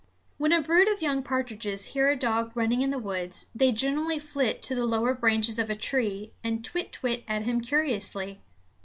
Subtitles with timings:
[0.39, 4.17] When a brood of young partridges hear a dog running in the woods, they generally
[4.17, 8.41] flit to the lower branches of a tree and kwit kwit at him curiously.